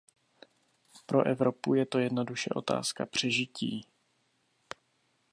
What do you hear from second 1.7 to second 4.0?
je to jednoduše otázka přežití.